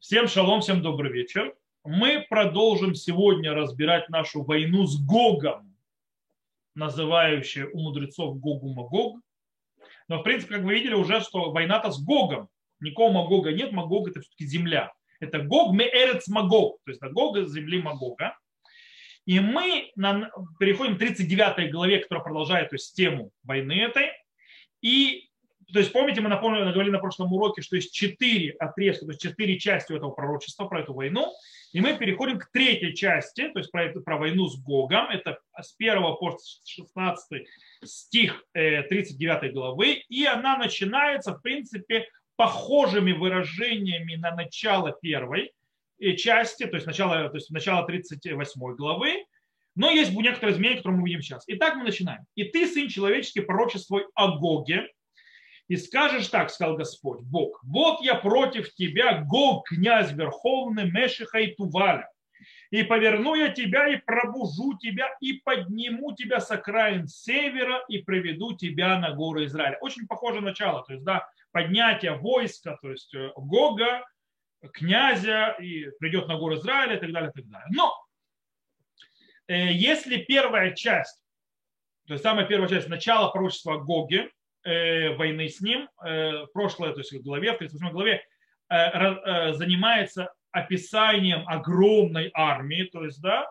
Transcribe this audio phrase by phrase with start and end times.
[0.00, 1.54] Всем шалом, всем добрый вечер.
[1.84, 5.76] Мы продолжим сегодня разбирать нашу войну с Гогом,
[6.74, 9.20] называющую у мудрецов Гогу Магог.
[10.08, 12.48] Но, в принципе, как вы видели уже, что война-то с Гогом.
[12.80, 14.90] Никакого Магога нет, Магог это все-таки земля.
[15.20, 18.38] Это Гог Меэрец Магог, то есть Гог из земли Магога.
[19.26, 19.92] И мы
[20.58, 24.08] переходим к 39 главе, которая продолжает то есть, тему войны этой.
[24.80, 25.29] И
[25.72, 29.22] то есть помните, мы напомнили, говорили на прошлом уроке, что есть четыре отрезка, то есть
[29.22, 31.32] четыре части этого пророчества про эту войну.
[31.72, 35.08] И мы переходим к третьей части, то есть про, про войну с Гогом.
[35.10, 37.46] Это с 1 по 16
[37.84, 40.02] стих 39 э, главы.
[40.08, 45.52] И она начинается, в принципе, похожими выражениями на начало первой
[46.00, 49.24] э, части, то есть начало, то есть начало 38 главы.
[49.76, 51.44] Но есть некоторые изменения, которые мы увидим сейчас.
[51.46, 52.24] Итак, мы начинаем.
[52.34, 54.88] «И ты, сын человеческий, пророчествуй о Гоге,
[55.70, 61.54] и скажешь так, сказал Господь, Бог, вот я против тебя, Гог, князь верховный Мешиха и
[61.54, 62.10] Туваля,
[62.70, 68.56] и поверну я тебя, и пробужу тебя, и подниму тебя с окраин севера, и приведу
[68.56, 69.78] тебя на горы Израиля.
[69.80, 74.04] Очень похоже начало, то есть, да, поднятие войска, то есть э, Гога,
[74.72, 77.68] князя, и придет на горы Израиля, и так далее, и так далее.
[77.70, 77.94] Но
[79.46, 81.22] э, если первая часть,
[82.08, 84.32] то есть самая первая часть начала пророчества Гоги,
[84.64, 88.22] войны с ним, э, в прошлой, то есть в главе, в 38 главе,
[88.68, 93.50] э, занимается описанием огромной армии, то есть, да,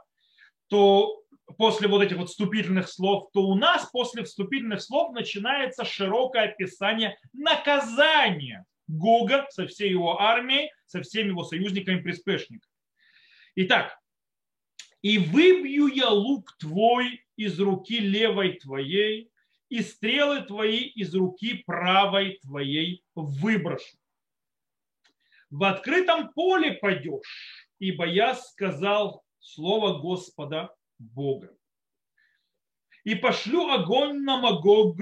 [0.67, 1.23] то
[1.57, 7.17] после вот этих вот вступительных слов, то у нас после вступительных слов начинается широкое описание
[7.33, 12.73] наказания Гога со всей его армией, со всеми его союзниками-приспешниками.
[13.55, 13.97] Итак,
[15.01, 19.31] «И выбью я лук твой из руки левой твоей,
[19.69, 23.97] и стрелы твои из руки правой твоей выброшу.
[25.49, 31.55] В открытом поле пойдешь, ибо я сказал слово Господа Бога.
[33.03, 34.97] И пошлю огонь на Магог.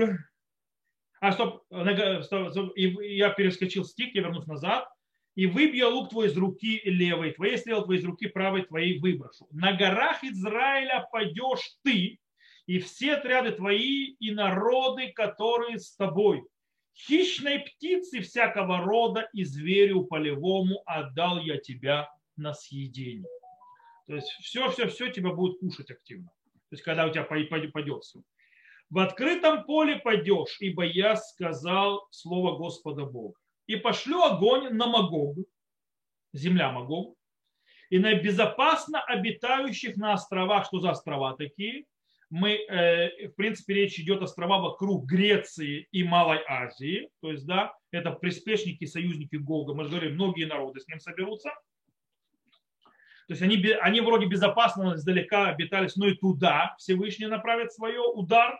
[1.20, 4.88] А стоп, я перескочил стих, я вернусь назад.
[5.36, 9.48] И выбью лук твой из руки левой твоей, стрел твой из руки правой твоей выброшу.
[9.52, 12.20] На горах Израиля пойдешь ты,
[12.68, 16.44] и все отряды твои, и народы, которые с тобой.
[16.94, 23.30] Хищной птицы всякого рода и зверю полевому отдал я тебя на съедение.
[24.06, 26.28] То есть все, все, все тебя будет кушать активно.
[26.70, 28.22] То есть когда у тебя пойдет все.
[28.90, 33.38] В открытом поле пойдешь, ибо я сказал слово Господа Бога.
[33.66, 35.38] И пошлю огонь на Магог,
[36.34, 37.16] земля Магог,
[37.90, 41.86] и на безопасно обитающих на островах, что за острова такие,
[42.30, 47.46] мы, э, в принципе, речь идет о острова вокруг Греции и Малой Азии, то есть,
[47.46, 51.52] да, это приспешники, союзники Гога, мы же говорим, многие народы с ним соберутся.
[53.28, 58.58] То есть они, они вроде безопасно издалека обитались, но и туда Всевышний направит свое удар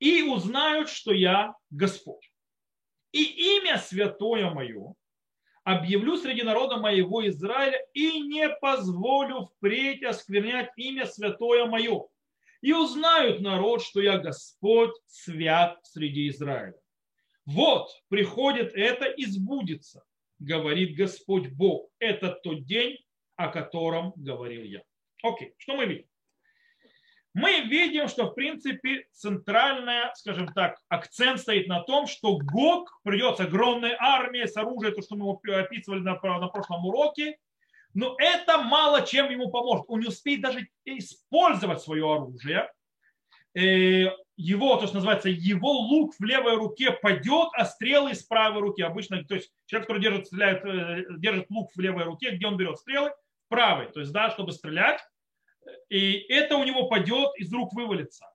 [0.00, 2.32] и узнают, что я Господь.
[3.12, 4.94] И имя святое мое
[5.64, 12.06] объявлю среди народа моего Израиля и не позволю впредь осквернять имя святое мое
[12.60, 16.78] и узнают народ, что я Господь свят среди Израиля.
[17.46, 20.04] Вот приходит это и сбудется,
[20.38, 21.90] говорит Господь Бог.
[21.98, 22.98] Это тот день,
[23.36, 24.82] о котором говорил я.
[25.22, 26.06] Окей, что мы видим?
[27.34, 33.44] Мы видим, что в принципе центральная, скажем так, акцент стоит на том, что Гог придется
[33.44, 37.38] огромная армия с оружием, то, что мы описывали на, на прошлом уроке,
[37.98, 39.86] но это мало чем ему поможет.
[39.88, 42.70] Он не успеет даже использовать свое оружие.
[43.56, 48.60] Э, его, то, что называется, его лук в левой руке падет, а стрелы из правой
[48.60, 48.82] руки.
[48.82, 52.56] Обычно, то есть человек, который держит, стреляет, э, держит лук в левой руке, где он
[52.56, 53.10] берет стрелы?
[53.46, 53.90] В правой.
[53.90, 55.00] То есть, да, чтобы стрелять.
[55.88, 58.26] И это у него падет, из рук вывалится.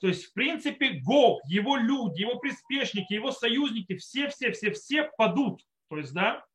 [0.00, 5.60] То есть, в принципе, Гог, его люди, его приспешники, его союзники, все-все-все-все падут.
[5.90, 6.46] То есть, да,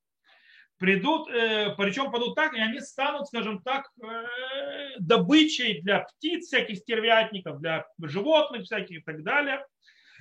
[0.78, 6.78] придут, э, причем падут так, и они станут, скажем так, э, добычей для птиц, всяких
[6.78, 9.66] стервятников, для животных всяких и так далее.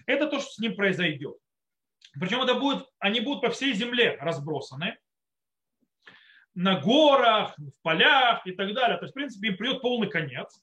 [0.07, 1.37] Это то, что с ним произойдет.
[2.19, 4.99] Причем это будет, они будут по всей земле разбросаны,
[6.55, 8.97] на горах, в полях и так далее.
[8.97, 10.59] То есть, в принципе, им придет полный конец.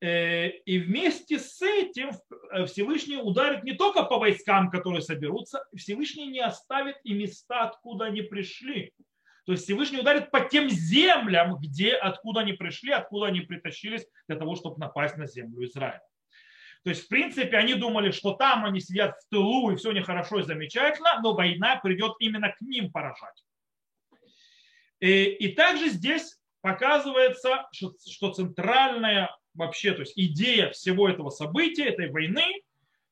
[0.00, 2.10] Э, и вместе с этим
[2.52, 8.04] э, Всевышний ударит не только по войскам, которые соберутся, Всевышний не оставит и места, откуда
[8.04, 8.92] они пришли.
[9.44, 14.36] То есть Всевышний ударит по тем землям, где, откуда они пришли, откуда они притащились для
[14.36, 16.02] того, чтобы напасть на землю Израиля.
[16.84, 20.38] То есть, в принципе, они думали, что там они сидят в тылу и все нехорошо
[20.38, 23.44] и замечательно, но война придет именно к ним поражать.
[25.00, 31.84] И, и также здесь показывается, что, что центральная вообще, то есть идея всего этого события,
[31.86, 32.62] этой войны,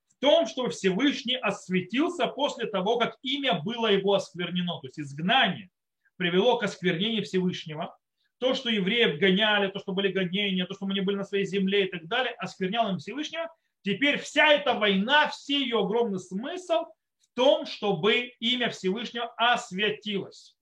[0.08, 4.80] в том, что Всевышний осветился после того, как имя было его осквернено.
[4.80, 5.68] То есть изгнание
[6.16, 7.94] привело к осквернению Всевышнего.
[8.38, 11.44] То, что евреев гоняли, то, что были гонения, то, что мы не были на своей
[11.44, 13.50] земле и так далее, оскверняло им Всевышнего.
[13.82, 16.86] Теперь вся эта война, все ее огромный смысл
[17.18, 20.56] в том, чтобы имя Всевышнего осветилось.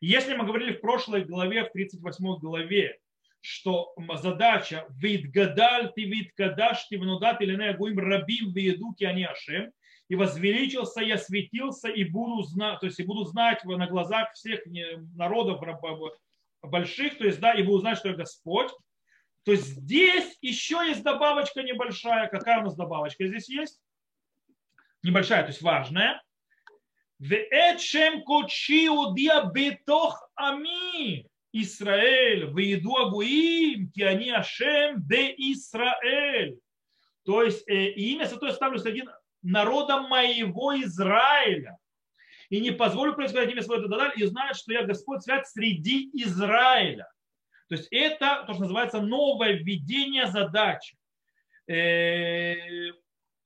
[0.00, 2.98] Если мы говорили в прошлой главе, в 38 главе,
[3.44, 9.70] что задача «Витгадаль ты виткадаш ты внудат или не агуим рабим виедуки они ашем»
[10.08, 14.60] и возвеличился, я светился и буду знать, то есть и буду знать на глазах всех
[15.14, 15.62] народов
[16.62, 18.70] больших, то есть да, и буду знать, что я Господь.
[19.44, 22.28] То есть здесь еще есть добавочка небольшая.
[22.28, 23.78] Какая у нас добавочка здесь есть?
[25.02, 26.22] Небольшая, то есть важная.
[27.18, 31.26] Веэчем кочи удия бетох ами.
[31.54, 36.58] Исраэль, выеду агуим, киани ашем де Исраэль.
[37.24, 39.04] То есть э, имя святое ставлю среди
[39.40, 41.78] народа моего Израиля.
[42.50, 47.08] И не позволю происходить имя свое Дадаль, и знают, что я Господь свят среди Израиля.
[47.68, 50.96] То есть это то, что называется новое введение задачи.
[51.68, 52.56] Э,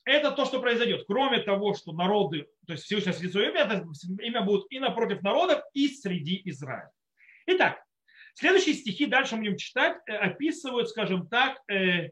[0.04, 1.04] это то, что произойдет.
[1.06, 3.86] Кроме того, что народы, то есть Всевышний среди своего имя, это
[4.22, 6.90] имя будет и напротив народов, и среди Израиля.
[7.46, 7.82] Итак,
[8.38, 12.10] следующие стихи дальше мы будем читать, э, описывают, скажем так, э,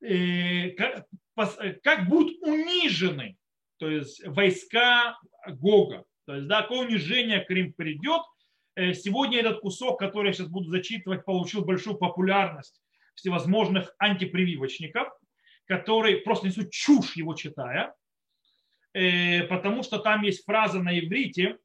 [0.00, 1.06] э, как,
[1.36, 3.36] э, как будут унижены
[3.78, 6.04] то есть войска Гога.
[6.26, 8.20] То есть, да, какое унижение Крым придет.
[8.76, 12.82] Э, сегодня этот кусок, который я сейчас буду зачитывать, получил большую популярность
[13.14, 15.08] всевозможных антипрививочников–
[15.70, 17.94] которые просто несут чушь его читая,
[18.92, 21.58] потому что там есть фраза на иврите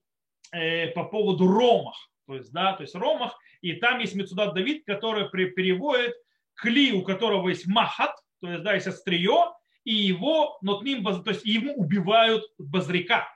[0.51, 5.29] по поводу ромах, то есть, да, то есть ромах, и там есть Мецудат Давид, который
[5.29, 6.13] переводит
[6.55, 9.51] кли, у которого есть махат, то есть, да, есть острие,
[9.83, 13.27] и его, но ним, то есть ему убивают базрика.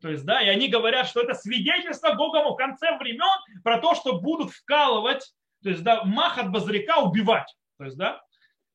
[0.00, 3.94] То есть, да, и они говорят, что это свидетельство Богом в конце времен про то,
[3.94, 5.32] что будут вкалывать,
[5.62, 7.56] то есть, да, махат базрика убивать.
[7.78, 8.20] То есть, да,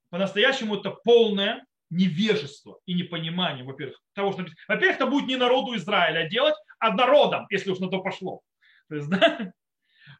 [0.09, 6.27] по-настоящему это полное невежество и непонимание, во-первых, того, что Во-первых, это будет не народу Израиля
[6.27, 8.41] делать, а народам, если уж на то пошло.
[8.89, 9.53] То есть, да?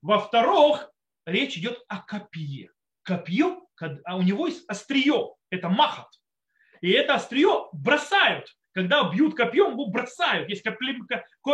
[0.02, 0.90] Во-вторых,
[1.26, 2.72] речь идет о копье.
[3.04, 3.68] Копье,
[4.06, 6.08] а у него есть острие, это махат.
[6.82, 8.48] И это острие бросают.
[8.72, 10.48] Когда бьют копьем, его бросают.
[10.48, 11.00] Есть копли,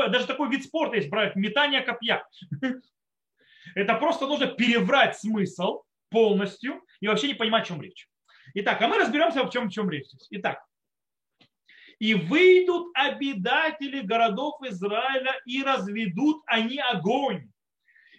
[0.09, 2.27] даже такой вид спорта есть, метание копья.
[3.73, 8.07] Это просто нужно переврать смысл полностью и вообще не понимать, о чем речь.
[8.53, 10.05] Итак, а мы разберемся, в чем, в чем речь.
[10.29, 10.63] Итак,
[11.99, 17.51] и выйдут обитатели городов Израиля и разведут они огонь,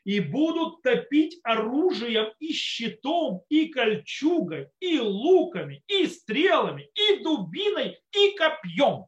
[0.05, 8.37] и будут топить оружием и щитом, и кольчугой, и луками, и стрелами, и дубиной, и
[8.37, 9.06] копьем.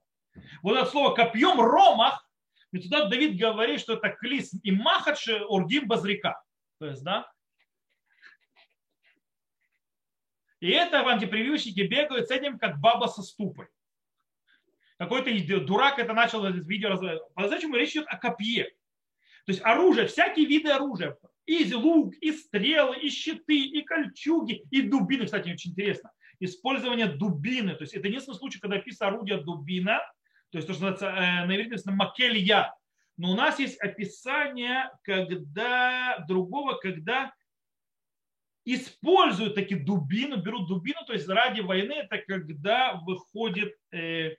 [0.62, 2.28] Вот это слово копьем ромах,
[2.72, 6.42] и туда Давид говорит, что это клис и махадши урдим базрика.
[6.78, 7.26] То есть, да,
[10.60, 13.68] И это антипрививочники бегают с этим, как баба со ступой.
[14.98, 16.98] Какой-то дурак это начал видео.
[17.34, 18.64] А зачем речь идет о копье?
[19.46, 21.16] То есть оружие, всякие виды оружия.
[21.46, 25.24] И лук, и стрелы, и щиты, и кольчуги, и дубины.
[25.24, 26.10] Кстати, очень интересно.
[26.40, 27.74] Использование дубины.
[27.74, 30.00] То есть это единственный случай, когда описано орудие дубина.
[30.50, 32.74] То есть то, что называется э, на иврите макелья.
[33.16, 37.32] Но у нас есть описание когда другого, когда
[38.64, 44.36] используют такие дубину, берут дубину, то есть ради войны, это когда выходит э,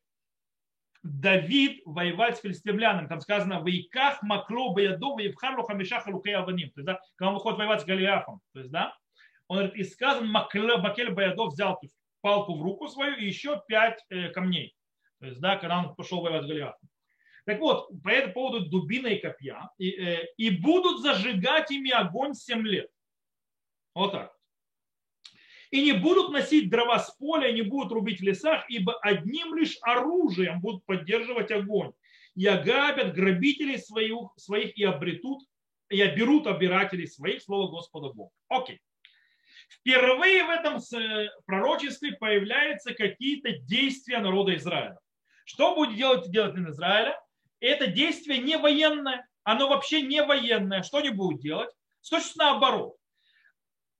[1.03, 3.07] Давид воевать с филистимлянами.
[3.07, 6.71] Там сказано, в Иках макло баядов, и в харлу хамиша халукей аваним.
[6.71, 8.41] То есть, да, когда он выходит воевать с Голиафом.
[8.53, 8.95] То есть, да,
[9.47, 11.79] он говорит, и сказано, Макель Баядов взял
[12.21, 14.75] палку в руку свою и еще пять э, камней.
[15.19, 16.89] То есть, да, когда он пошел воевать с Голиафом.
[17.45, 19.69] Так вот, по этому поводу дубина и копья.
[19.77, 22.89] И, э, и будут зажигать ими огонь 7 лет.
[23.95, 24.38] Вот так.
[25.71, 29.77] И не будут носить дрова с поля, не будут рубить в лесах, ибо одним лишь
[29.81, 31.91] оружием будут поддерживать огонь.
[32.35, 35.43] И ограбят грабителей своих, своих и обретут,
[35.89, 38.31] и оберут обирателей своих, слово Господа Бога.
[38.47, 38.79] Окей.
[39.69, 44.97] Впервые в этом э, пророчестве появляются какие-то действия народа Израиля.
[45.45, 47.19] Что будет делать, делать Израиля?
[47.59, 50.81] Это действие не военное, оно вообще не военное.
[50.81, 51.69] Что они будут делать?
[52.01, 52.98] Точно наоборот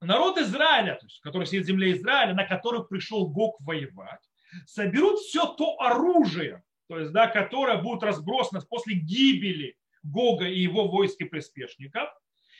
[0.01, 4.22] народ Израиля, то есть, который сидит в земле Израиля, на который пришел Гог воевать,
[4.65, 10.88] соберут все то оружие, то есть, да, которое будет разбросано после гибели Гога и его
[10.88, 12.10] войск и приспешников,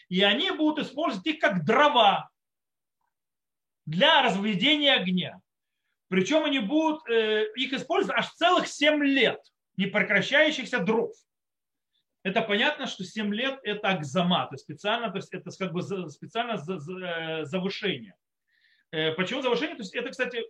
[0.10, 2.30] и они будут использовать их как дрова
[3.86, 5.42] для разведения огня.
[6.10, 9.40] Причем они будут э, их использовать аж целых 7 лет
[9.78, 11.12] непрекращающихся дров.
[12.30, 15.82] Это понятно, что 7 лет это акзама, то есть специально, то есть это как бы
[15.82, 18.14] специально э, завышение.
[18.92, 19.76] Э, почему завышение?
[19.76, 20.44] То есть это, кстати,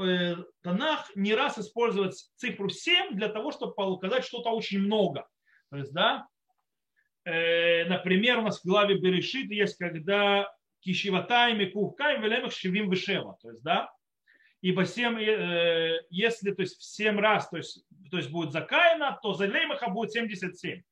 [0.00, 5.28] э, Танах не раз использует цифру 7 для того, чтобы показать что-то очень много.
[5.70, 6.26] То есть, да,
[7.24, 10.50] например, у нас в главе Берешит есть, когда
[10.80, 13.36] кишиватайми кухкайм велемах шивим вышева.
[13.42, 13.90] То есть, да,
[14.62, 15.18] ибо 7,
[16.08, 19.46] если то есть, в 7 раз то есть, то есть будет за Каина, то за
[19.46, 20.82] Леймаха будет 77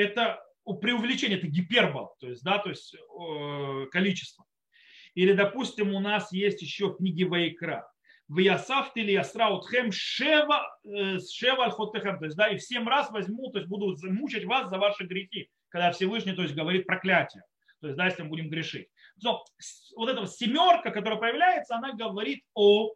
[0.00, 4.44] это преувеличение, это гипербол, то есть, да, то есть э, количество.
[5.14, 7.90] Или, допустим, у нас есть еще книги Вайкра.
[8.28, 11.70] В Ясафт или Ясраутхем Шева, э, Шева.
[11.70, 15.04] То есть, да, и в семь раз возьму, то есть буду мучить вас за ваши
[15.04, 17.42] грехи, когда Всевышний, то есть, говорит проклятие.
[17.80, 18.88] То есть, да, если мы будем грешить.
[19.22, 19.44] Но
[19.96, 22.92] вот эта семерка, которая появляется, она говорит о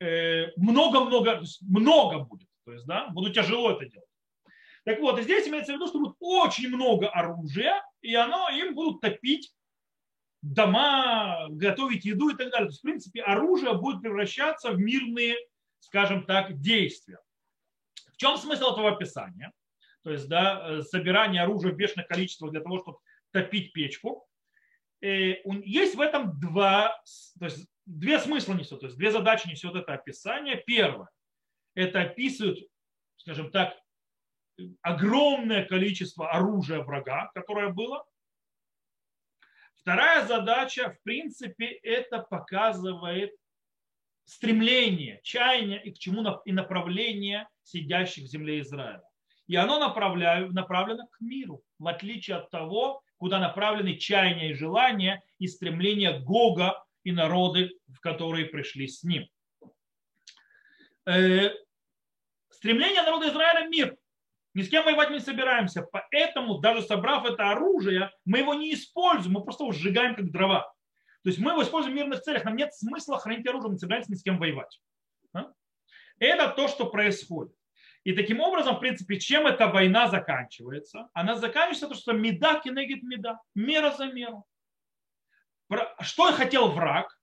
[0.00, 2.48] э, много-много, э, много будет.
[2.64, 4.07] То есть, да, буду тяжело это делать.
[4.84, 9.00] Так вот, здесь имеется в виду, что будет очень много оружия, и оно им будут
[9.00, 9.54] топить
[10.42, 12.66] дома, готовить еду и так далее.
[12.66, 15.36] То есть, в принципе, оружие будет превращаться в мирные,
[15.80, 17.18] скажем так, действия.
[18.12, 19.52] В чем смысл этого описания?
[20.02, 22.98] То есть, да, собирание оружия в бешеных количествах для того, чтобы
[23.30, 24.26] топить печку.
[25.00, 27.00] Э, есть в этом два,
[27.38, 30.62] то есть, две смысла несет, то есть две задачи несет это описание.
[30.66, 31.08] Первое,
[31.74, 32.58] это описывает,
[33.16, 33.76] скажем так,
[34.82, 38.04] огромное количество оружия врага, которое было.
[39.74, 43.32] Вторая задача, в принципе, это показывает
[44.24, 49.02] стремление, чаяние и к чему и направление сидящих в земле Израиля.
[49.46, 55.46] И оно направлено к миру, в отличие от того, куда направлены чаяния и желания и
[55.46, 59.26] стремление Гога и народы, в которые пришли с ним.
[61.06, 61.50] Э,
[62.50, 63.97] стремление народа Израиля– мир.
[64.58, 65.82] Ни с кем воевать не собираемся.
[65.82, 70.62] Поэтому, даже собрав это оружие, мы его не используем, мы просто его сжигаем как дрова.
[71.22, 72.44] То есть мы его используем в мирных целях.
[72.44, 74.80] Нам нет смысла хранить оружие, мы не собираемся ни с кем воевать.
[75.32, 75.52] А?
[76.18, 77.54] Это то, что происходит.
[78.02, 81.08] И таким образом, в принципе, чем эта война заканчивается?
[81.12, 84.44] Она заканчивается то, что меда кинегит меда, мера за меру.
[86.00, 87.16] Что хотел враг?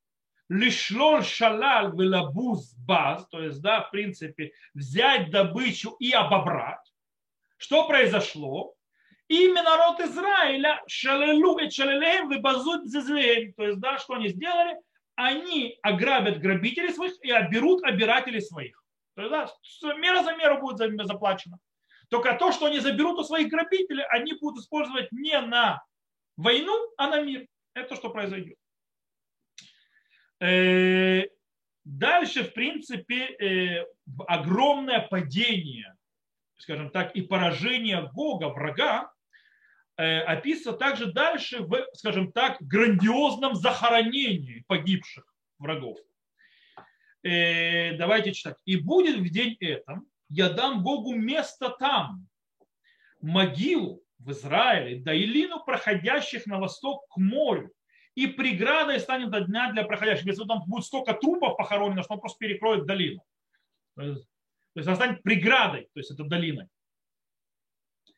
[0.47, 6.94] Лишлол шалал велабуз баз, то есть, да, в принципе, взять добычу и обобрать.
[7.57, 8.75] Что произошло?
[9.27, 13.53] Именно народ Израиля шалелу и шалелеем выбазут зезлеем.
[13.53, 14.77] То есть, да, что они сделали?
[15.15, 18.83] Они ограбят грабителей своих и оберут обирателей своих.
[19.15, 19.31] То есть,
[19.81, 21.57] да, мера за меру будет заплачено.
[22.09, 25.83] Только то, что они заберут у своих грабителей, они будут использовать не на
[26.37, 27.47] войну, а на мир.
[27.73, 28.57] Это что произойдет.
[30.39, 31.23] Э,
[31.83, 33.85] дальше, в принципе, э,
[34.27, 35.95] огромное падение
[36.57, 39.11] скажем так, и поражение Гога, врага,
[39.97, 45.25] э, описано также дальше в, скажем так, грандиозном захоронении погибших
[45.59, 45.97] врагов.
[47.23, 48.57] Э, давайте читать.
[48.65, 52.27] «И будет в день этом, я дам Богу место там,
[53.21, 57.71] могилу в Израиле, Даилину проходящих на восток к морю,
[58.15, 60.25] и преградой станет до дня для проходящих.
[60.25, 63.21] Если там будет столько трупов похоронено, что он просто перекроет долину.
[64.75, 66.67] То есть она станет преградой, то есть это долиной.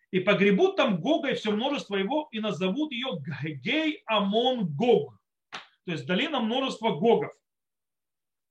[0.10, 3.10] И погребут там Гога и все множество его, и назовут ее
[3.62, 5.14] Гей Амон Гог.
[5.86, 7.32] То есть долина множества Гогов.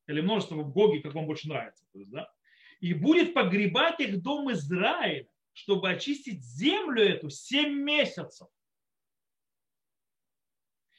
[0.07, 1.85] Или множество Гоги, как вам больше нравится.
[1.93, 2.33] То есть, да?
[2.79, 8.49] И будет погребать их дом Израиля, чтобы очистить землю эту семь месяцев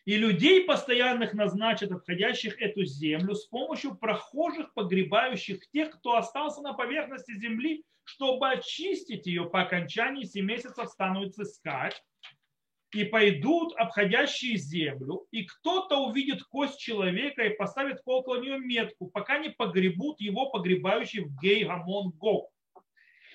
[0.08, 6.72] и людей постоянных назначат, обходящих эту землю, с помощью прохожих, погребающих тех, кто остался на
[6.72, 9.50] поверхности земли, чтобы очистить ее.
[9.50, 12.02] По окончании 7 месяцев станут искать,
[12.94, 19.40] и пойдут обходящие землю, и кто-то увидит кость человека и поставит около нее метку, пока
[19.40, 22.50] не погребут его погребающий в Гей Гамон Гог.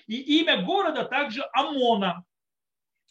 [0.07, 2.25] И имя города также Амона,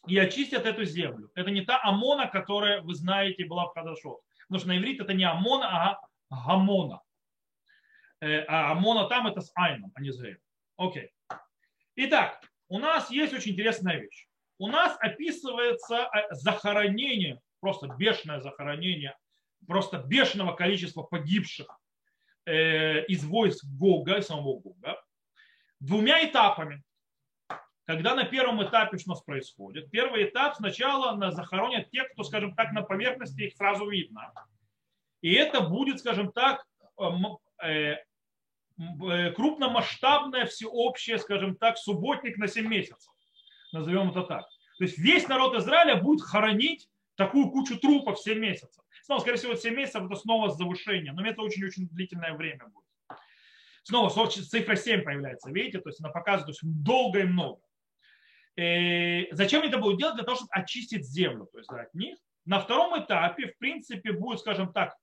[0.07, 1.31] и очистят эту землю.
[1.35, 4.21] Это не та Амона, которая, вы знаете, была в Хадашот.
[4.49, 7.01] Потому что на иврите это не Амона, а Гамона.
[8.21, 10.39] Э, а Амона там это с Айном, а не с Геем.
[10.77, 11.11] Окей.
[11.97, 14.27] Итак, у нас есть очень интересная вещь.
[14.59, 19.17] У нас описывается э, захоронение, просто бешеное захоронение
[19.67, 21.67] просто бешеного количества погибших
[22.47, 25.03] э, из войск Гога, самого Гога,
[25.81, 26.83] двумя этапами.
[27.85, 29.91] Когда на первом этапе что у нас происходит?
[29.91, 34.33] Первый этап сначала на захоронят тех, кто, скажем так, на поверхности их сразу видно.
[35.21, 36.65] И это будет, скажем так,
[37.63, 37.97] э,
[38.79, 43.13] э, крупномасштабное, всеобщее, скажем так, субботник на 7 месяцев.
[43.73, 44.47] Назовем это так.
[44.79, 48.85] То есть весь народ Израиля будет хоронить такую кучу трупов 7 месяцев.
[49.03, 53.19] Снова, скорее всего, 7 месяцев это снова завышение, но это очень-очень длительное время будет.
[53.83, 57.61] Снова цифра 7 появляется, видите, то есть она показывает, то есть долго и много.
[58.57, 60.17] И зачем это будет делать?
[60.17, 62.19] Для того, чтобы очистить землю, то есть от них.
[62.45, 64.97] На втором этапе, в принципе, будет, скажем так,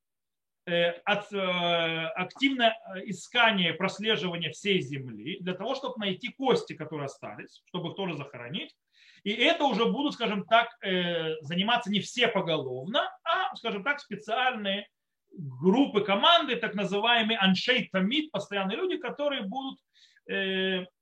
[0.66, 7.64] э, от, э, активное искание, прослеживание всей земли для того, чтобы найти кости, которые остались,
[7.66, 8.76] чтобы их тоже захоронить.
[9.24, 14.88] И это уже будут, скажем так, э, заниматься не все поголовно, а, скажем так, специальные
[15.32, 19.80] группы, команды, так называемые аншей тамид, постоянные люди, которые будут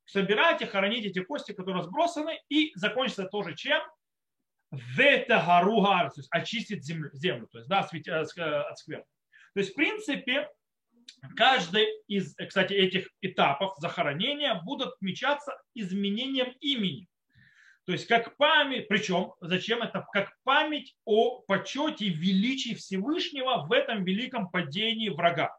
[0.07, 3.81] э, собирать и хоронить эти кости, которые разбросаны, и закончится тоже чем?
[4.71, 9.05] Ветагаругар, то есть очистить землю, землю то есть да, от скверны.
[9.53, 10.49] То есть, в принципе,
[11.35, 17.07] каждый из, кстати, этих этапов захоронения будут отмечаться изменением имени.
[17.85, 20.05] То есть как память, причем зачем это?
[20.11, 25.57] Как память о почете величии Всевышнего в этом великом падении врага.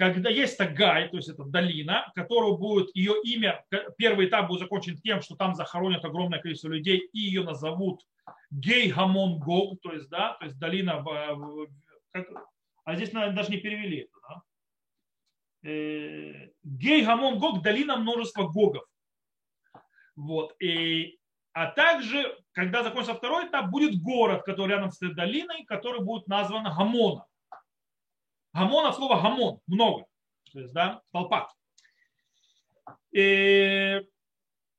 [0.00, 3.62] Когда есть Тагай, то есть это долина, которую будет ее имя,
[3.98, 8.00] первый этап будет закончен тем, что там захоронят огромное количество людей и ее назовут
[8.50, 11.04] Гей Гамон Гог, то есть, да, то есть долина,
[12.12, 12.26] как,
[12.84, 15.68] а здесь наверное, даже не перевели это, да?
[15.68, 18.86] Э, Гей Гамон Гог, долина множества Гогов.
[20.16, 20.54] Вот.
[20.62, 21.18] И,
[21.52, 26.26] а также, когда закончится второй этап, будет город, который рядом с этой долиной, который будет
[26.26, 26.66] назван
[28.52, 28.70] Гамона.
[28.70, 30.06] Гамона, слово Гамон, много.
[30.52, 31.48] То есть, да, толпа.
[33.12, 34.02] И,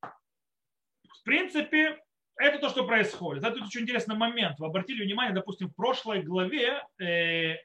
[0.02, 2.00] в принципе,
[2.38, 3.44] это то, что происходит.
[3.44, 4.60] Это очень интересный момент.
[4.60, 7.56] Вы обратили внимание, допустим, в прошлой главе э,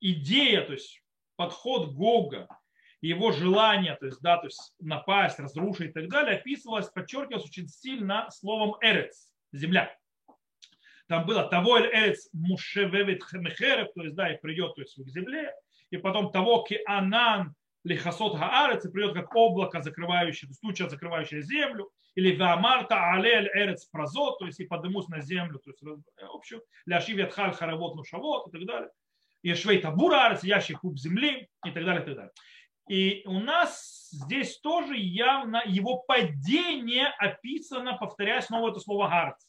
[0.00, 1.02] идея, то есть
[1.36, 2.48] подход Гога
[3.02, 7.68] его желание, то есть, да, то есть напасть, разрушить и так далее, описывалось, подчеркивалось очень
[7.68, 9.94] сильно словом эрец, земля.
[11.08, 15.52] Там было того эрец мушевевит мехерев, то есть, да, и придет то есть, к земле,
[15.90, 21.90] и потом того ки анан лихасот хаарец, и придет как облако, закрывающее, туча, закрывающая землю,
[22.16, 25.82] или вамарта алель эрец празот, то есть и подымусь на землю, то есть
[26.22, 28.90] общую, ляшив ятхаль харавот лушавот и так далее.
[29.42, 32.32] И швей табура арец, ящий куб земли и так далее, и так далее.
[32.88, 39.44] И у нас здесь тоже явно его падение описано, повторяя снова это слово гарц.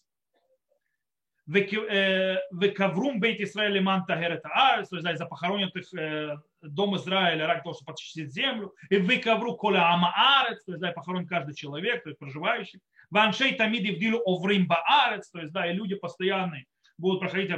[1.47, 7.73] Векаврум бейт Израиля манта герета арец, то есть за похороненных э, дом Израиля ради того,
[7.73, 8.73] чтобы почистить землю.
[8.89, 12.81] И векавру коля ама арец, то есть да, похоронен каждый человек, то есть проживающий.
[13.09, 16.65] Ваншей тамиди вдилу оврим баарец, то есть да, и люди постоянные
[16.97, 17.51] будут проходить,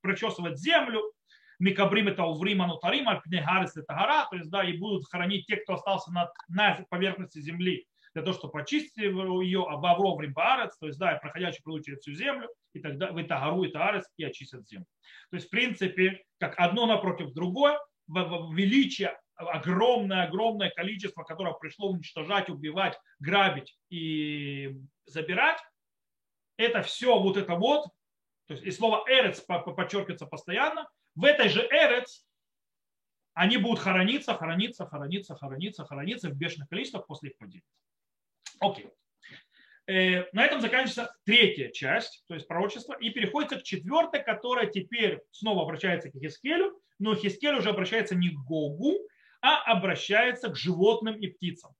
[0.00, 1.02] прочесывать землю
[1.58, 5.74] Микабрим это Уврим Анутарим, Альпнегарис это гора, то есть, да, и будут хранить те, кто
[5.74, 10.98] остался на, на поверхности земли, для того, чтобы почистить ее, а Вавроврим Баарец, то есть,
[10.98, 14.24] да, и проходящий пройдут через всю землю, и тогда в это гору, это арец, и
[14.24, 14.86] очистят землю.
[15.30, 22.98] То есть, в принципе, как одно напротив другое, величие огромное-огромное количество, которое пришло уничтожать, убивать,
[23.18, 25.58] грабить и забирать,
[26.56, 27.84] это все вот это вот,
[28.46, 32.24] то есть и слово эрец подчеркивается постоянно, в этой же Эрец
[33.34, 37.62] они будут хорониться, хорониться, хорониться, хорониться, хорониться в бешеных количествах после их падения.
[38.60, 38.90] Окей.
[39.86, 45.20] Э, на этом заканчивается третья часть, то есть пророчество, и переходится к четвертой, которая теперь
[45.30, 48.94] снова обращается к Хискелю, но Хискель уже обращается не к Гогу,
[49.40, 51.72] а обращается к животным и птицам.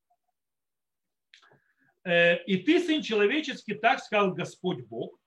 [2.04, 5.18] Э, и ты, сын человеческий, так сказал Господь Бог,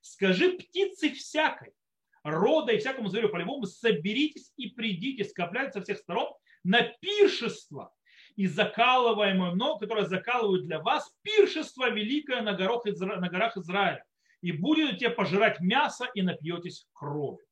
[0.00, 1.74] скажи птице всякой,
[2.22, 6.32] рода и всякому зверю полевому, соберитесь и придите, скопляйтесь со всех сторон
[6.64, 7.92] на пиршество
[8.36, 14.04] и закалываемое много, которое закалывают для вас, пиршество великое на горах, на горах Израиля.
[14.40, 17.44] И будете пожирать мясо и напьетесь крови.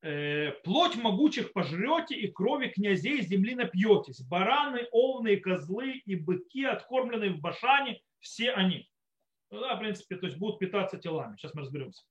[0.00, 4.22] Э, плоть могучих пожрете и крови князей земли напьетесь.
[4.22, 8.88] Бараны, овны, козлы и быки, откормленные в Башане, все они.
[9.50, 11.36] Ну, да, в принципе, то есть будут питаться телами.
[11.36, 12.02] Сейчас мы разберемся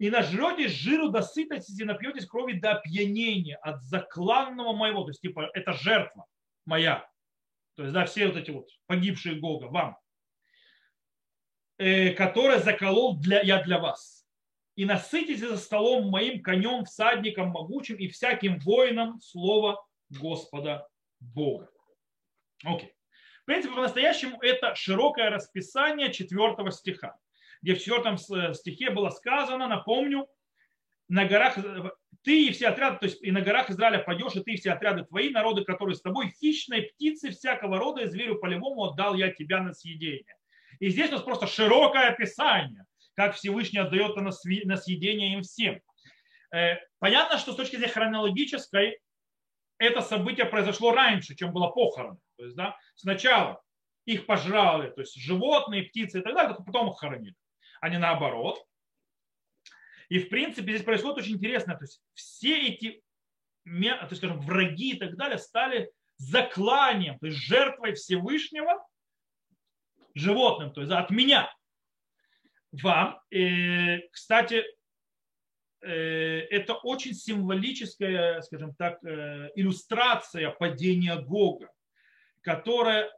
[0.00, 5.04] и нажретесь жиру до сытости, и напьетесь крови до опьянения от закланного моего.
[5.04, 6.24] То есть, типа, это жертва
[6.64, 7.06] моя.
[7.76, 9.98] То есть, да, все вот эти вот погибшие Гога вам.
[11.80, 14.26] э, которое заколол для, я для вас.
[14.76, 20.86] И насытитесь за столом моим конем, всадником могучим и всяким воином слова Господа
[21.18, 21.70] Бога.
[22.64, 22.94] Окей.
[23.42, 27.18] В принципе, по-настоящему это широкое расписание четвертого стиха,
[27.62, 30.26] где в четвертом э, стихе было сказано, напомню,
[31.08, 31.58] на горах
[32.22, 34.72] ты и все отряды, то есть и на горах Израиля пойдешь, и ты и все
[34.72, 39.30] отряды твои, народы, которые с тобой, хищные птицы всякого рода, и зверю полевому отдал я
[39.32, 40.36] тебя на съедение.
[40.78, 45.80] И здесь у нас просто широкое описание, как Всевышний отдает на съедение им всем.
[46.54, 49.00] Э, понятно, что с точки зрения хронологической
[49.78, 52.18] это событие произошло раньше, чем было похорона.
[52.36, 53.62] То есть, да, сначала
[54.04, 57.34] их пожрали, то есть животные, птицы и так далее, потом их хоронили,
[57.80, 58.64] а не наоборот.
[60.08, 61.74] И в принципе здесь происходит очень интересно.
[61.76, 63.02] То есть все эти
[63.64, 68.84] то есть, скажем, враги и так далее стали закланием, то есть жертвой Всевышнего
[70.14, 71.52] животным, то есть от меня
[72.72, 73.20] вам.
[73.30, 74.64] И, кстати,
[75.82, 81.70] э, это очень символическая, скажем так, э, иллюстрация падения Гога,
[82.42, 83.10] которая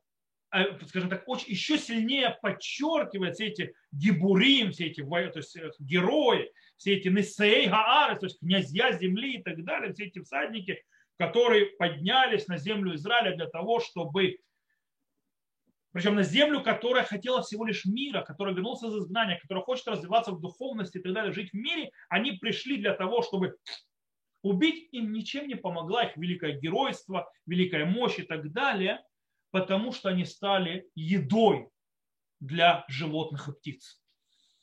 [0.87, 6.53] скажем так, очень, еще сильнее подчеркивает все эти гибурим, все эти то есть, э, герои,
[6.77, 10.83] все эти несей гаарес, то есть князья земли и так далее, все эти всадники,
[11.17, 14.39] которые поднялись на землю Израиля для того, чтобы
[15.93, 20.33] причем на землю, которая хотела всего лишь мира, которая вернулся из изгнания, которая хочет развиваться
[20.33, 23.57] в духовности и так далее, жить в мире, они пришли для того, чтобы
[24.43, 29.01] убить им ничем не помогла их великое геройство, великая мощь и так далее–
[29.53, 31.69] потому что они стали едой
[32.41, 34.03] для животных и птиц.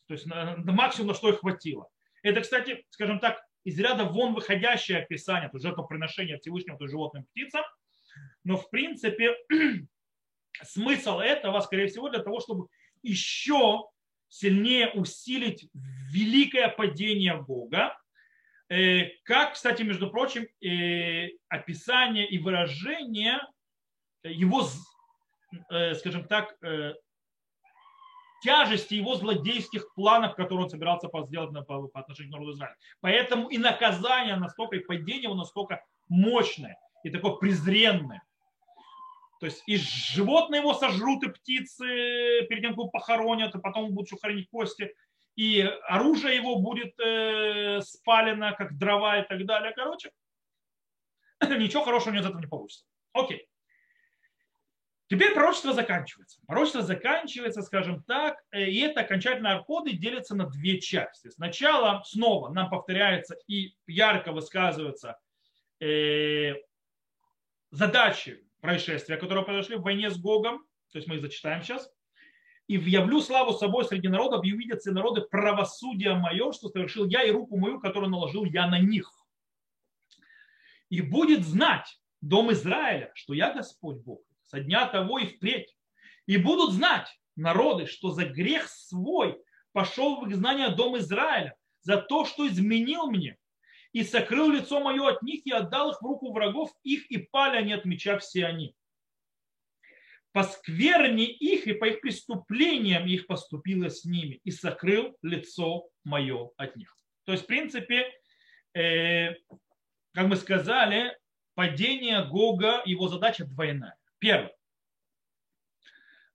[0.08, 1.88] То есть на, максимум, на что их хватило.
[2.23, 6.91] Это, кстати, скажем так, из ряда вон выходящее описание, то есть жертвоприношения Всевышнего то есть
[6.91, 7.63] животным птицам.
[8.43, 9.36] Но в принципе
[10.63, 12.67] смысл этого, скорее всего, для того, чтобы
[13.04, 13.86] еще
[14.28, 15.69] сильнее усилить
[16.12, 17.95] великое падение Бога,
[18.69, 23.39] э, как, кстати, между прочим, э, описание и выражение
[24.23, 24.67] его,
[25.69, 26.93] э, скажем так, э,
[28.41, 32.75] тяжести его злодейских планов, которые он собирался сделать по, по отношению к народу Израиля.
[33.01, 38.23] Поэтому и наказание настолько, и падение его настолько мощное и такое презренное.
[39.39, 41.86] То есть и животные его сожрут, и птицы
[42.49, 44.93] перед тем, как его похоронят, и потом будут еще хранить кости,
[45.36, 49.71] и оружие его будет э, спалено, как дрова и так далее.
[49.73, 50.12] Короче,
[51.41, 52.86] ничего хорошего из этого не получится.
[53.13, 53.48] Окей.
[55.09, 56.39] Теперь пророчество заканчивается.
[56.45, 61.29] Пророчество заканчивается, скажем так, э, и это окончательно арходы делятся на две части.
[61.29, 65.17] Сначала снова нам повторяется и ярко высказываются
[65.79, 66.53] э,
[67.71, 70.59] задачи происшествия, которые произошли в войне с Гогом,
[70.91, 71.91] то есть мы их зачитаем сейчас,
[72.67, 77.23] и явлю славу собой среди народов, и увидят все народы правосудие мое, что совершил я,
[77.23, 79.11] и руку мою, которую наложил я на них.
[80.89, 85.75] И будет знать дом Израиля, что я Господь Бог, со дня того и впредь.
[86.25, 92.25] И будут знать народы, что за грех свой пошел в изгнание дом Израиля, за то,
[92.25, 93.38] что изменил мне,
[93.93, 97.57] и сокрыл лицо мое от них, и отдал их в руку врагов их, и пали
[97.57, 98.75] они от меча все они.
[100.31, 106.49] По скверне их и по их преступлениям их поступило с ними, и сокрыл лицо мое
[106.57, 106.95] от них.
[107.25, 108.12] То есть, в принципе,
[108.73, 109.33] э,
[110.13, 111.17] как мы сказали,
[111.55, 113.98] падение Гога, его задача двойная.
[114.19, 114.55] Первое.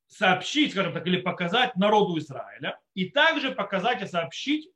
[0.06, 2.80] Сообщить, скажем так, или показать народу Израиля.
[2.94, 4.70] И также показать и сообщить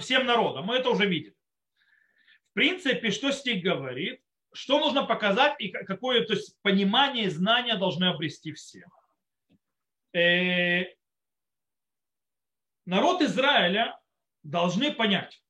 [0.00, 0.66] всем народам.
[0.66, 1.36] Мы это уже видели.
[2.50, 4.20] В принципе, что стих говорит?
[4.52, 8.84] Что нужно показать и какое то есть, понимание и знания должны обрести все.
[10.12, 10.84] Э,
[12.86, 13.98] народ Израиля
[14.44, 15.42] должны понять,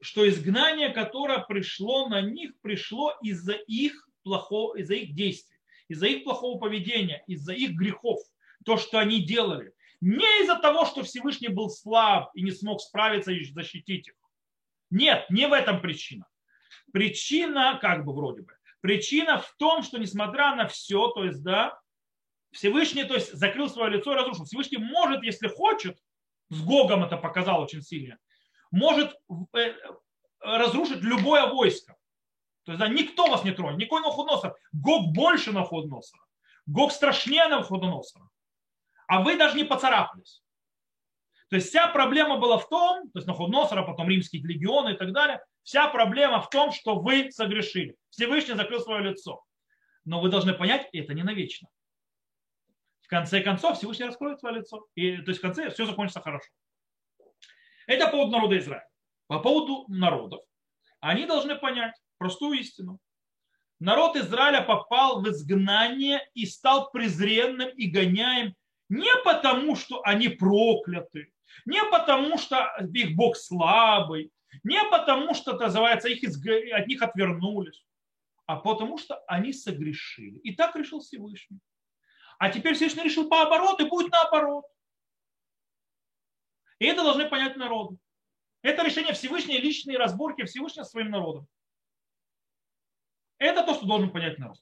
[0.00, 5.56] что изгнание, которое пришло на них, пришло из-за их плохого, из-за их действий,
[5.88, 8.20] из-за их плохого поведения, из-за их грехов,
[8.64, 9.72] то, что они делали.
[10.00, 14.14] Не из-за того, что Всевышний был слаб и не смог справиться и защитить их.
[14.90, 16.26] Нет, не в этом причина.
[16.92, 21.80] Причина, как бы вроде бы, причина в том, что несмотря на все, то есть, да,
[22.52, 24.44] Всевышний, то есть, закрыл свое лицо и разрушил.
[24.44, 25.98] Всевышний может, если хочет,
[26.50, 28.18] с Гогом это показал очень сильно,
[28.70, 29.14] может
[29.54, 29.74] э,
[30.40, 31.97] разрушить любое войско.
[32.68, 34.54] То есть да, никто вас не тронет, никакой Навуходоносор.
[34.72, 36.22] Гог больше Навуходоносора.
[36.66, 38.28] Гог страшнее Навуходоносора.
[39.06, 40.42] А вы даже не поцарапались.
[41.48, 45.14] То есть вся проблема была в том, то есть Навуходоносора, потом римские легионы и так
[45.14, 47.96] далее, вся проблема в том, что вы согрешили.
[48.10, 49.42] Всевышний закрыл свое лицо.
[50.04, 51.68] Но вы должны понять, это не навечно.
[53.00, 54.86] в конце концов Всевышний раскроет свое лицо.
[54.94, 56.50] И, то есть в конце все закончится хорошо.
[57.86, 58.86] Это по поводу народа Израиля.
[59.26, 60.42] По поводу народов.
[61.00, 62.98] Они должны понять простую истину.
[63.80, 68.54] Народ Израиля попал в изгнание и стал презренным и гоняем
[68.88, 71.32] не потому, что они прокляты,
[71.64, 74.32] не потому, что их Бог слабый,
[74.64, 76.46] не потому, что, называется, их изг...
[76.72, 77.84] от них отвернулись,
[78.46, 80.38] а потому что они согрешили.
[80.38, 81.60] И так решил Всевышний.
[82.38, 84.64] А теперь Всевышний решил пооборот, и будет наоборот.
[86.78, 87.98] И это должны понять народу.
[88.62, 91.46] Это решение Всевышней личные разборки Всевышнего с своим народом.
[93.38, 94.58] Это то, что должен понять народ.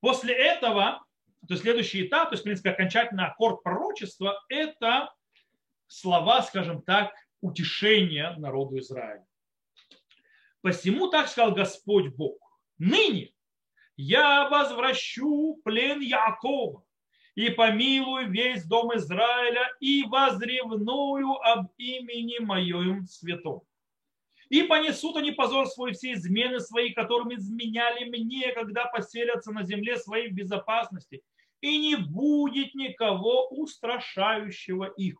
[0.00, 1.04] После этого,
[1.46, 5.12] то есть следующий этап, то есть, в принципе, окончательный аккорд пророчества, это
[5.86, 9.24] слова, скажем так, утешения народу Израиля.
[10.60, 12.38] Посему так сказал Господь Бог.
[12.78, 13.32] Ныне
[13.96, 16.84] я возвращу плен Якова
[17.34, 23.62] и помилую весь дом Израиля и возревную об имени моем святом.
[24.48, 29.98] И понесут они позор свой все измены свои, которыми изменяли мне, когда поселятся на земле
[29.98, 31.22] своей в безопасности.
[31.60, 35.18] И не будет никого устрашающего их.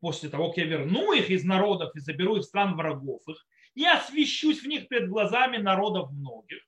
[0.00, 3.84] После того, как я верну их из народов и заберу их стран врагов их, и
[3.84, 6.62] освящусь в них перед глазами народов многих,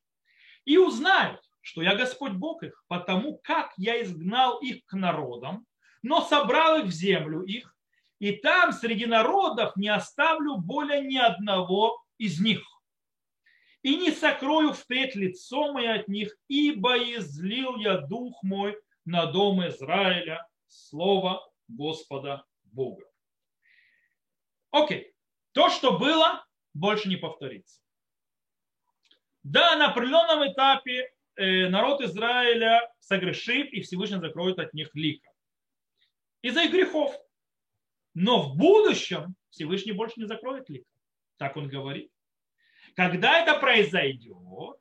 [0.64, 5.66] и узнают, что я Господь Бог их, потому как я изгнал их к народам,
[6.02, 7.74] но собрал их в землю их,
[8.22, 12.62] и там среди народов не оставлю более ни одного из них.
[13.82, 19.66] И не сокрою впредь лицо мое от них, ибо излил я дух мой на дом
[19.66, 23.04] Израиля, слово Господа Бога.
[24.70, 25.12] Окей.
[25.50, 27.80] То, что было, больше не повторится.
[29.42, 35.28] Да, на определенном этапе э, народ Израиля согрешит, и Всевышний закроет от них лика.
[36.40, 37.12] Из-за их грехов.
[38.14, 40.84] Но в будущем Всевышний больше не закроет лик.
[41.38, 42.10] Так он говорит.
[42.94, 44.76] Когда это произойдет,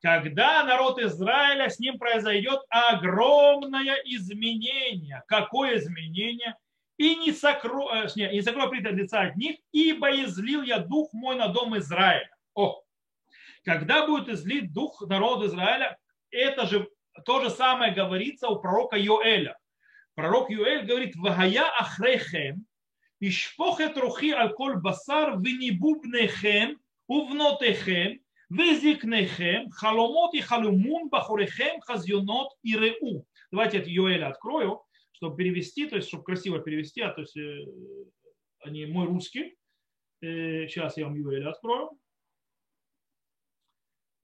[0.00, 5.22] когда народ Израиля, с ним произойдет огромное изменение.
[5.28, 6.56] Какое изменение?
[6.96, 11.12] И не сокрою, э, не, не сокрою пред лица от них, ибо излил я дух
[11.12, 12.28] мой на дом Израиля.
[12.54, 12.82] О,
[13.64, 15.96] когда будет излит дух народа Израиля,
[16.30, 16.88] это же
[17.24, 19.56] то же самое говорится у пророка Йоэля
[20.14, 22.66] пророк Юэль говорит, «Вагая ахрехем,
[23.20, 28.20] ишпохет рухи аль коль басар, винибубнехем, увнотехем,
[28.50, 33.26] везикнехем, халомот и халумун, бахурехем, хазьонот и реу».
[33.50, 37.66] Давайте это Юэля открою, чтобы перевести, то есть, чтобы красиво перевести, а то есть, э,
[38.60, 39.56] они мой русский.
[40.20, 41.90] Э, сейчас я вам Юэля открою.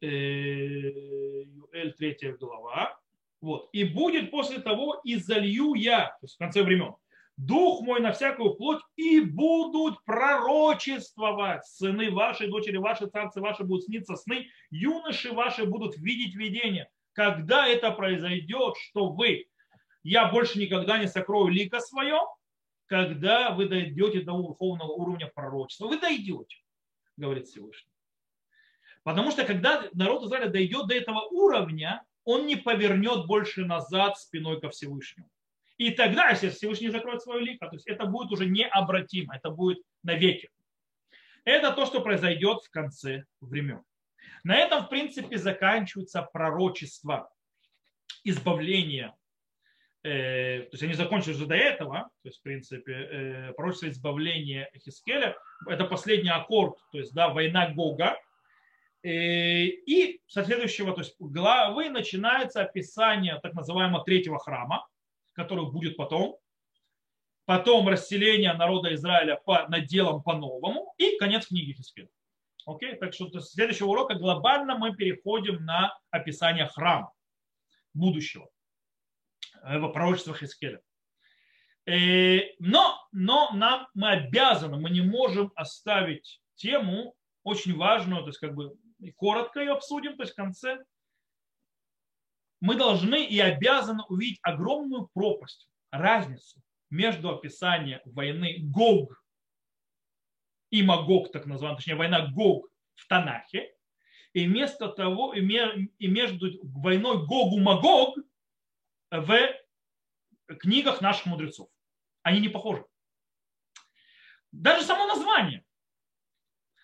[0.01, 2.98] Э, Юэль, третья глава.
[3.41, 3.69] Вот.
[3.73, 6.95] И будет после того, и залью я, то есть в конце времен,
[7.37, 11.65] дух мой на всякую плоть, и будут пророчествовать.
[11.67, 16.91] Сыны ваши, дочери ваши, царцы ваши будут сниться сны, юноши ваши будут видеть видение.
[17.13, 19.47] Когда это произойдет, что вы,
[20.03, 22.19] я больше никогда не сокрою лика свое,
[22.87, 25.89] когда вы дойдете до духовного уровня пророчества.
[25.89, 26.57] Вы дойдете,
[27.17, 27.93] говорит Всевышний.
[29.05, 34.61] Потому что когда народ Израиля дойдет до этого уровня, он не повернет больше назад спиной
[34.61, 35.31] ко Всевышнему.
[35.79, 39.79] И тогда, если Всевышний закроет свое лико, то есть это будет уже необратимо, это будет
[40.03, 40.51] навеки.
[41.45, 43.83] Это то, что произойдет в конце времен.
[44.45, 47.31] На этом, в принципе, заканчивается пророчество
[48.25, 49.17] избавления.
[50.03, 54.71] Э, то есть они закончили уже до этого, то есть, в принципе, э, пророчество избавления
[54.77, 55.35] Хискеля.
[55.67, 58.19] Это последний аккорд, то есть, да, война Гога,
[59.11, 64.87] и со следующего то есть главы начинается описание так называемого третьего храма,
[65.33, 66.39] который будет потом.
[67.45, 70.93] Потом расселение народа Израиля по наделам по-новому.
[70.99, 72.11] И конец книги Хискеля.
[72.67, 72.95] Окей?
[72.97, 77.13] Так что с следующего урока глобально мы переходим на описание храма
[77.95, 78.51] будущего.
[79.63, 80.83] Э, в пророчестве Хискеля.
[81.87, 88.41] Э, но, но нам мы обязаны, мы не можем оставить тему очень важную, то есть
[88.41, 90.85] как бы и коротко ее обсудим, то есть в конце,
[92.61, 99.23] мы должны и обязаны увидеть огромную пропасть, разницу между описанием войны Гог
[100.71, 103.73] и Магог, так называемая, точнее война Гог в Танахе,
[104.33, 108.19] и вместо того, и между войной Гогу-Магог
[109.11, 109.55] в
[110.59, 111.69] книгах наших мудрецов.
[112.23, 112.85] Они не похожи.
[114.51, 115.65] Даже само название.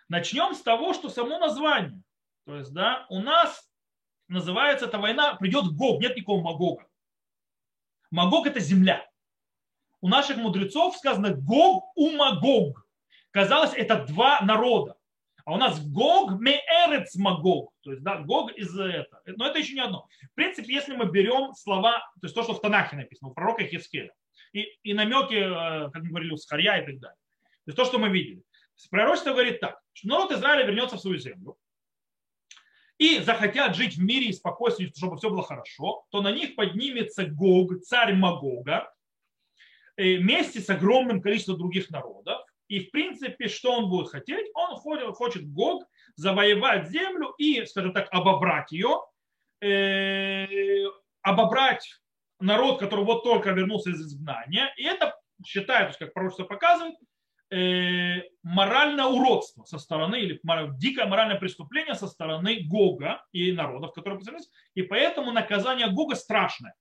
[0.09, 2.04] Начнем с того, что само название.
[2.47, 3.71] То есть, да, у нас
[4.29, 6.87] называется эта война, придет Гог, нет никакого Магога.
[8.11, 9.07] Магог это земля.
[10.01, 12.87] У наших мудрецов сказано Гог у Магог.
[13.31, 14.97] Казалось, это два народа.
[15.45, 17.73] А у нас Гог меэрец Магог.
[17.83, 19.21] То есть, да, Гог из этого.
[19.27, 20.07] Но это еще не одно.
[20.33, 23.65] В принципе, если мы берем слова, то есть то, что в Танахе написано, у пророка
[23.65, 24.13] Хискеля,
[24.53, 27.19] и, и намеки, э, как мы говорили, у Схарья и так далее.
[27.65, 28.43] То есть то, что мы видели.
[28.91, 31.57] Пророчество говорит так, что народ Израиля вернется в свою землю
[32.99, 37.27] и захотят жить в мире и спокойствии, чтобы все было хорошо, то на них поднимется
[37.27, 38.93] Гог, царь Магога,
[39.97, 42.41] э, вместе с огромным количеством других народов.
[42.69, 44.47] И в принципе, что он будет хотеть?
[44.55, 44.77] Он
[45.13, 45.85] хочет Гог
[46.17, 49.01] завоевать землю и, скажем так, обобрать ее,
[49.61, 50.47] э,
[51.23, 52.01] обобрать
[52.41, 54.73] народ, который вот только вернулся из изгнания.
[54.77, 56.95] И это считается, как пророчество показывает,
[58.43, 60.41] моральное уродство со стороны, или
[60.79, 64.51] дикое моральное преступление со стороны Гога и народов, которые поселились.
[64.75, 66.75] И поэтому наказание Гога страшное.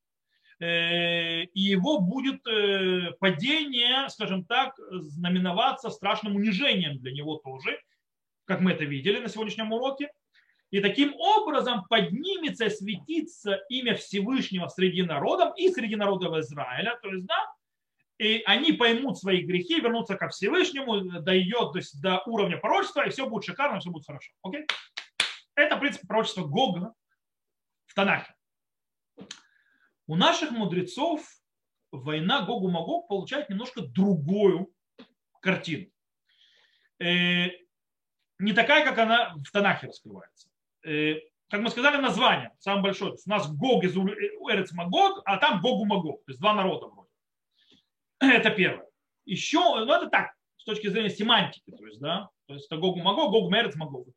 [0.59, 7.79] Э, и его будет э, падение, скажем так, знаменоваться страшным унижением для него тоже,
[8.45, 10.09] как мы это видели на сегодняшнем уроке.
[10.71, 16.97] И таким образом поднимется, светится имя Всевышнего среди народов и среди народов Израиля.
[17.01, 17.53] То есть, да,
[18.17, 23.27] и они поймут свои грехи, вернутся ко Всевышнему, дойдет есть, до уровня пророчества, и все
[23.27, 24.31] будет шикарно, все будет хорошо.
[24.43, 24.65] Окей?
[25.55, 26.93] Это, в принципе, пророчество Гога
[27.85, 28.33] в Танахе.
[30.07, 31.25] У наших мудрецов
[31.91, 34.73] война Гогу Магог получает немножко другую
[35.39, 35.89] картину.
[36.99, 37.47] Э,
[38.39, 40.49] не такая, как она в Танахе раскрывается.
[40.85, 41.15] Э,
[41.49, 43.13] как мы сказали, название самое большое.
[43.13, 46.23] у нас Гог из Эрец Магог, а там Гогу Магог.
[46.25, 47.02] То есть два народа вроде.
[48.31, 48.87] Это первое.
[49.25, 51.71] Еще, ну это так, с точки зрения семантики.
[51.71, 54.07] То есть, да, то есть это Гогу Магог, Гогу Эрец Магог.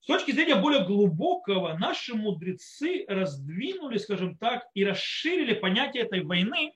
[0.00, 6.74] С точки зрения более глубокого, наши мудрецы раздвинули, скажем так, и расширили понятие этой войны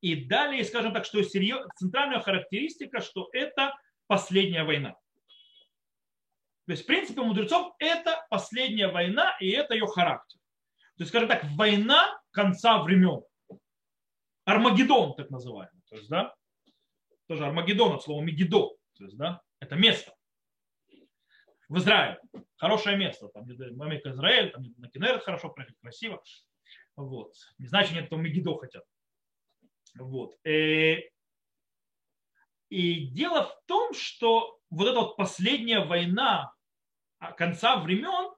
[0.00, 3.74] и дали, скажем так, что центральная характеристика, что это
[4.06, 4.94] последняя война.
[6.66, 10.38] То есть, в принципе, мудрецов это последняя война, и это ее характер.
[10.96, 13.22] То есть, скажем так, война конца времен.
[14.44, 15.82] Армагеддон, так называемый.
[15.88, 16.34] То есть, да,
[17.26, 18.70] тоже Армагеддон от слова Мегидо.
[18.96, 20.14] То есть, да, это место.
[21.68, 22.20] В Израиле.
[22.56, 23.28] Хорошее место.
[23.28, 26.22] Там Америка Израиль, там на Кенерет хорошо проехать, красиво.
[26.96, 27.32] Вот.
[27.58, 28.84] Не значит, нет, там Мегидо хотят.
[29.98, 30.36] Вот.
[30.44, 30.96] Э,
[32.68, 36.52] и дело в том, что вот эта вот последняя война
[37.18, 38.34] а, конца времен,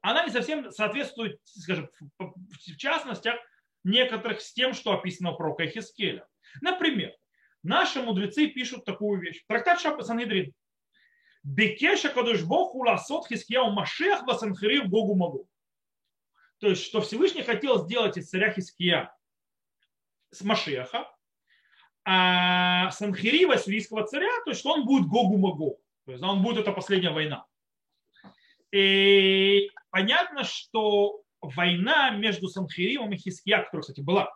[0.00, 3.36] она не совсем соответствует, скажем, в частностях
[3.84, 6.26] некоторых с тем, что описано в пророка Хискеля.
[6.60, 7.14] Например,
[7.62, 9.44] наши мудрецы пишут такую вещь.
[9.46, 10.52] Трактат Шабба Санедрин.
[11.42, 15.48] Бекеша кадуш Бог уласот Хискияу Машех Басанхирив Богу Магу.
[16.58, 19.14] То есть, что Всевышний хотел сделать из царя Хиския
[20.30, 21.10] с Машеха,
[22.04, 25.80] а Санхирива, сирийского царя, то есть, что он будет Гогу Магу.
[26.04, 27.46] То есть, он будет это последняя война.
[28.72, 34.30] И понятно, что война между Санхиривом и Хиския, которая, кстати, была,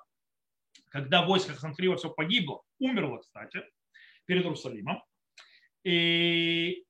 [0.89, 3.63] когда войско Санхирива все погибло, умерло, кстати,
[4.27, 5.03] перед Иерусалимом,
[5.85, 6.85] и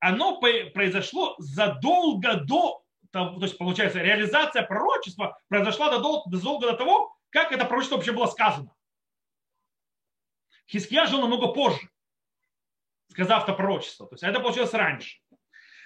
[0.00, 7.52] оно произошло задолго до того, то есть, получается, реализация пророчества произошла задолго до того, как
[7.52, 8.74] это пророчество вообще было сказано.
[10.68, 11.88] Хиския жил намного позже,
[13.08, 14.06] сказав это пророчество.
[14.06, 15.18] То есть это получилось раньше.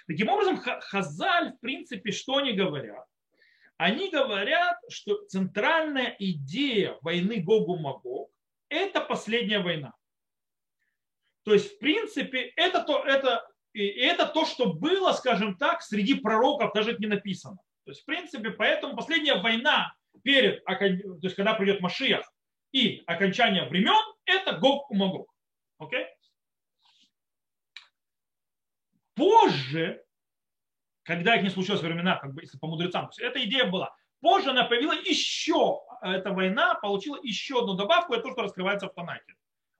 [0.07, 3.05] Таким образом, Хазаль, в принципе, что они говорят?
[3.81, 8.29] Они говорят, что центральная идея войны Гогу-Магог–
[8.69, 9.95] это последняя война.
[11.45, 16.73] То есть, в принципе, это то, это, это то, что было, скажем так, среди пророков,
[16.75, 17.57] даже это не написано.
[17.85, 20.75] То есть, в принципе, поэтому последняя война перед, то
[21.23, 22.31] есть, когда придет Машиях
[22.71, 25.25] и окончание времен, это Гог-Магог.
[25.79, 26.05] Окей?
[29.15, 30.03] Позже,
[31.03, 33.95] когда их не случилось времена, как бы, если по мудрецам, то есть эта идея была.
[34.21, 38.93] Позже она появилась еще, эта война получила еще одну добавку, это то, что раскрывается в
[38.93, 39.35] Танахе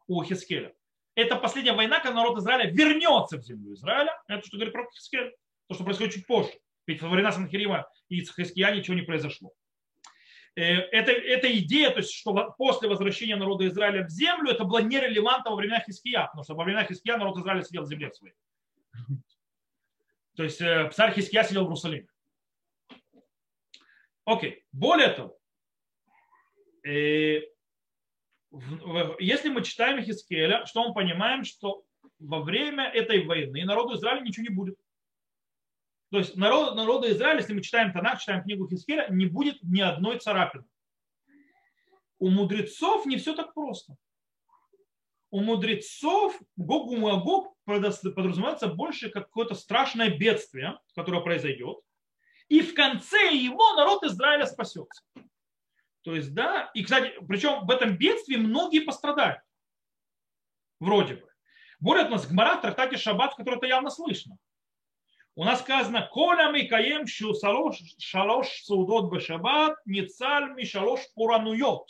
[0.07, 0.73] у Хискеля.
[1.15, 4.11] Это последняя война, когда народ Израиля вернется в землю Израиля.
[4.27, 5.35] Это что говорит про Хискель.
[5.67, 6.51] То, что происходит чуть позже.
[6.87, 9.51] Ведь во времена Санхирима и Хиския ничего не произошло.
[10.55, 14.79] Э, это, эта идея, то есть, что после возвращения народа Израиля в землю, это было
[14.79, 18.35] нерелевантно во времена Хиския, потому что во времена Хиския народ Израиля сидел в земле своей.
[20.35, 22.07] То есть э, царь Хиския сидел в Иерусалиме.
[24.25, 24.63] Окей.
[24.71, 25.37] Более того,
[26.85, 27.41] э,
[29.19, 31.83] если мы читаем Хискеля, что мы понимаем, что
[32.19, 34.77] во время этой войны народу Израиля ничего не будет.
[36.11, 39.79] То есть народ, народа Израиля, если мы читаем Танах, читаем книгу Хискеля, не будет ни
[39.79, 40.65] одной царапины.
[42.19, 43.95] У мудрецов не все так просто.
[45.31, 51.77] У мудрецов Гогу Магог подразумевается больше какое-то страшное бедствие, которое произойдет.
[52.49, 55.03] И в конце его народ Израиля спасется.
[56.01, 59.41] То есть, да, и, кстати, причем в этом бедствии многие пострадают.
[60.81, 61.29] Вроде бы.
[61.79, 64.37] Более у нас Гмара в трактате Шаббат, в котором это явно слышно.
[65.35, 71.87] У нас сказано, коля ми каем шалош судот бешабат, ницаль ми шалош пурануйот.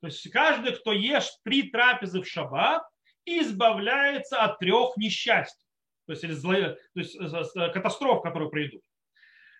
[0.00, 2.82] То есть каждый, кто ест три трапезы в шаббат,
[3.26, 5.66] избавляется от трех несчастий.
[6.06, 7.18] То есть, то есть
[7.72, 8.82] катастроф, которые придут.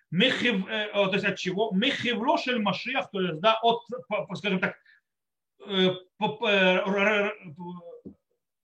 [0.09, 1.71] Мехив, то есть от чего?
[1.71, 3.83] Мехивлошель Машиах, то есть да, от,
[4.35, 4.75] скажем так,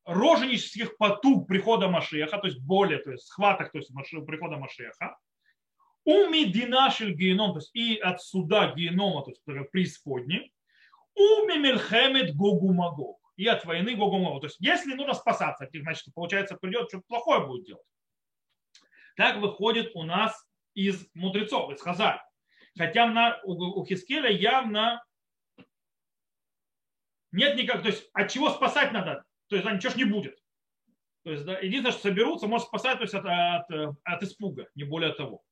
[0.04, 3.92] роженических потуг прихода Машеха, то есть боли, то есть схваток, то есть
[4.26, 5.18] прихода Машеха,
[6.04, 10.52] у мединашель геном, то есть и от суда генома, то есть преисподней,
[11.18, 14.42] у мемельхемет гогу магог, и от войны гогу магог.
[14.42, 17.86] То есть если нужно спасаться от них, значит, получается, придет, что-то плохое будет делать.
[19.16, 22.22] Так выходит у нас из мудрецов, из Хазар.
[22.78, 25.04] Хотя на, у, у Хискеля явно
[27.32, 29.26] нет никак, то есть от чего спасать надо?
[29.48, 30.38] то есть да, ничего ж не будет.
[31.24, 34.84] То есть, да, единственное, что соберутся, может спасать то есть, от, от, от испуга, не
[34.84, 35.44] более того.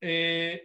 [0.00, 0.58] Э,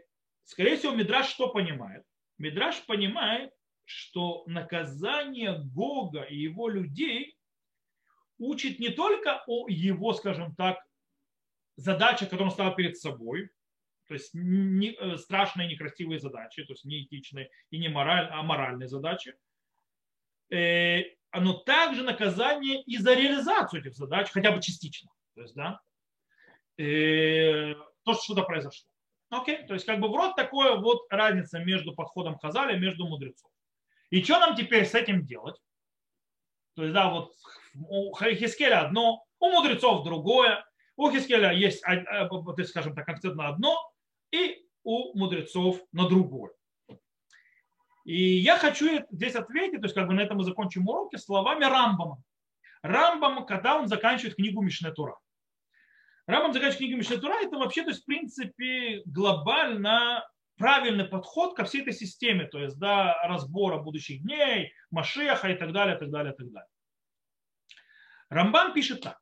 [0.51, 2.03] скорее всего, Мидраш что понимает?
[2.37, 3.51] Мидраш понимает,
[3.85, 7.37] что наказание Гога и его людей
[8.37, 10.77] учит не только о его, скажем так,
[11.75, 13.49] задачах, которые он ставил перед собой,
[14.07, 18.43] то есть не, э, страшные, некрасивые задачи, то есть не этичные и не мораль, а
[18.43, 19.33] моральные задачи,
[20.51, 25.09] Э, оно также наказание и за реализацию этих задач, хотя бы частично.
[25.33, 25.79] То есть, да,
[26.77, 27.73] э,
[28.03, 28.90] то, что что-то произошло.
[29.31, 33.49] Окей, то есть как бы вот такое вот разница между подходом Хазаля между мудрецов.
[34.09, 35.55] И что нам теперь с этим делать?
[36.75, 37.33] То есть, да, вот
[37.73, 40.65] у Хискеля одно, у мудрецов другое,
[40.97, 41.79] у Хискеля есть,
[42.67, 43.77] скажем так, акцент на одно,
[44.31, 46.51] и у мудрецов на другое.
[48.03, 51.63] И я хочу здесь ответить, то есть как бы на этом мы закончим уроки, словами
[51.63, 52.21] Рамбама.
[52.81, 55.17] Рамбам, когда он заканчивает книгу Мишне Тура.
[56.31, 60.25] Рамбам заказчик книги Мишнатура это вообще, то есть, в принципе, глобально
[60.55, 65.73] правильный подход ко всей этой системе, то есть да, разбора будущих дней, Машеха и так
[65.73, 66.69] далее, так далее, так далее.
[68.29, 69.19] Рамбам пишет так.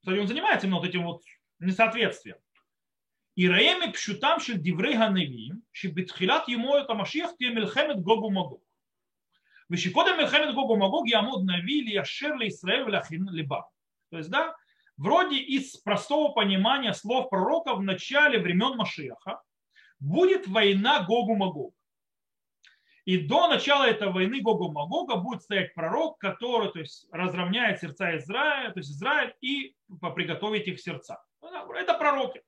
[0.00, 1.22] Кстати, он занимается именно вот этим вот
[1.60, 2.38] несоответствием.
[3.36, 8.64] И раеми пшутам шель диврей ганевим, шебетхилат ему это а Машех тие мельхемет гогу магог.
[9.68, 13.70] Вещикодам мельхемет гогу магог ямуд нави ли яшер ли Исраэль лахин либа.
[14.10, 14.56] То есть, да,
[14.98, 19.40] вроде из простого понимания слов пророка в начале времен Машиаха
[19.98, 21.72] будет война Гогу-Магогу.
[23.04, 28.70] И до начала этой войны Гогу-Магога будет стоять пророк, который то есть, разровняет сердца Израиля,
[28.72, 29.74] то есть Израиль, и
[30.14, 31.22] приготовит их сердца.
[31.40, 32.42] Это пророки.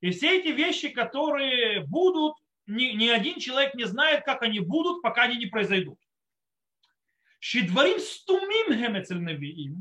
[0.00, 2.34] И все эти вещи, которые будут,
[2.66, 5.98] ни, ни один человек не знает, как они будут, пока они не произойдут.
[7.43, 9.73] שדברים סתומים הם אצל נביאים,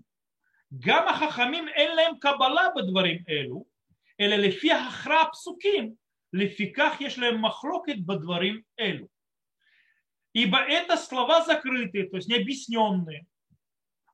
[0.79, 3.64] גם החכמים אין להם קבלה בדברים אלו,
[4.21, 5.95] אלא לפי הכרע הפסוקים,
[6.33, 9.07] לפיכך יש להם מחלוקת בדברים אלו.
[10.35, 13.27] Ибо это слова закрытые, то есть необъясненные,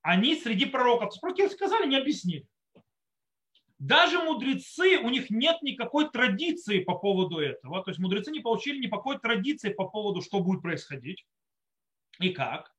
[0.00, 1.20] они среди пророков.
[1.20, 2.46] Пророки сказали, не объяснили.
[3.78, 7.82] Даже мудрецы, у них нет никакой традиции по поводу этого.
[7.82, 11.26] То есть мудрецы не получили никакой традиции по поводу, что будет происходить
[12.20, 12.72] и как.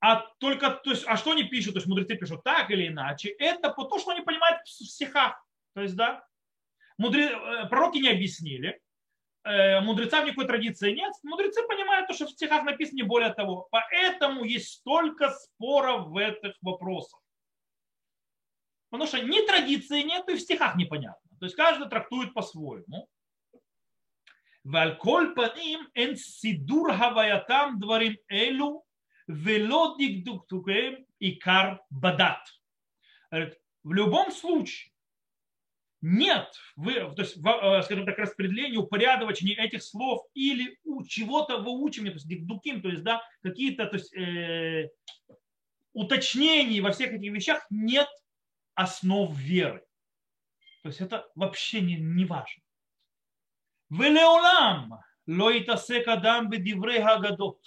[0.00, 3.30] а только, то есть, а что они пишут, то есть мудрецы пишут так или иначе,
[3.30, 5.42] это по то, что они понимают в стихах.
[5.74, 6.26] То есть, да,
[6.98, 7.30] мудре...
[7.30, 8.80] Э, пророки не объяснили,
[9.44, 13.68] э, мудрецам никакой традиции нет, мудрецы понимают то, что в стихах написано не более того.
[13.70, 17.20] Поэтому есть столько споров в этих вопросах.
[18.90, 21.30] Потому что ни традиции нет, и в стихах непонятно.
[21.38, 23.08] То есть каждый трактует по-своему.
[24.64, 28.85] Вальколь по ним энсидур хаваятам дворим элю
[29.26, 32.46] Вело дикдуктукем и кар бадат.
[33.30, 34.92] В любом случае,
[36.02, 42.10] нет, вы, то есть, э, скажем так, распределения, упорядочения этих слов или у чего-то выучивания,
[42.10, 44.90] то есть дикдуким, то есть, да, какие-то то есть, э,
[45.92, 48.08] уточнений во всех этих вещах нет
[48.74, 49.84] основ веры.
[50.82, 52.62] То есть это вообще не, не важно.
[53.88, 57.60] Велеолам лоитасек адам бедиврей гадот.